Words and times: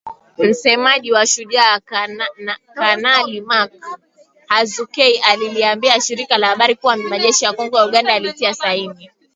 Msemaji 0.37 1.11
wa 1.11 1.27
Shujaa, 1.27 1.79
Kanali 2.75 3.41
Mak 3.41 3.71
Hazukay 4.47 5.21
aliliambia 5.29 6.01
shirika 6.01 6.37
la 6.37 6.47
habari 6.47 6.75
kuwa 6.75 6.97
majeshi 6.97 7.45
ya 7.45 7.53
Kongo 7.53 7.77
na 7.79 7.85
Uganda 7.85 8.13
yalitia 8.13 8.53
saini. 8.53 9.09